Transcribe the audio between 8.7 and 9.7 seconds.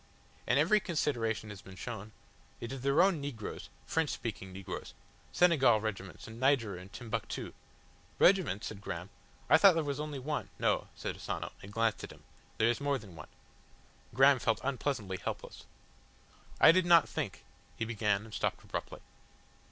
Graham, "I